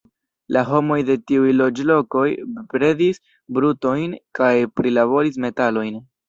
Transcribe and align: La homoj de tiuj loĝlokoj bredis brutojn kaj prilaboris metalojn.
La 0.55 0.61
homoj 0.67 0.95
de 1.09 1.17
tiuj 1.31 1.51
loĝlokoj 1.57 2.23
bredis 2.71 3.21
brutojn 3.59 4.17
kaj 4.41 4.51
prilaboris 4.83 5.39
metalojn. 5.47 6.03